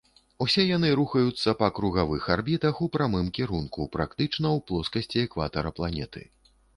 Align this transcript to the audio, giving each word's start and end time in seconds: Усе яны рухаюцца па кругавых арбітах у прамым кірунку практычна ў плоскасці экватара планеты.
Усе 0.43 0.63
яны 0.67 0.89
рухаюцца 0.99 1.53
па 1.59 1.67
кругавых 1.79 2.23
арбітах 2.35 2.79
у 2.85 2.87
прамым 2.95 3.29
кірунку 3.39 3.85
практычна 3.97 4.47
ў 4.57 4.65
плоскасці 4.73 5.17
экватара 5.27 5.73
планеты. 5.81 6.25